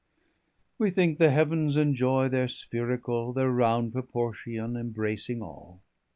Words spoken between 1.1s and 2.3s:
the heavens enjoy